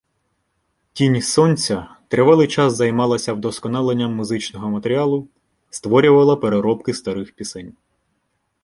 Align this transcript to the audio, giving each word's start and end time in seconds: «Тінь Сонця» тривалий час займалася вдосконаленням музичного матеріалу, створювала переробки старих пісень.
«Тінь 0.93 1.21
Сонця» 1.21 1.95
тривалий 2.07 2.47
час 2.47 2.73
займалася 2.75 3.33
вдосконаленням 3.33 4.15
музичного 4.15 4.69
матеріалу, 4.69 5.27
створювала 5.69 6.35
переробки 6.35 6.93
старих 6.93 7.31
пісень. 7.35 7.73